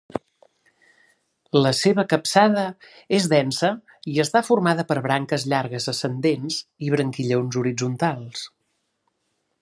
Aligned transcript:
La 1.63 1.71
seva 1.79 2.05
capçada 2.13 2.63
és 3.17 3.27
densa 3.33 3.69
i 4.13 4.17
està 4.23 4.41
formada 4.47 4.85
per 4.93 4.97
branques 5.07 5.45
llargues 5.53 5.87
ascendents 5.93 6.57
i 6.87 6.89
branquillons 6.95 7.59
horitzontals. 7.61 8.47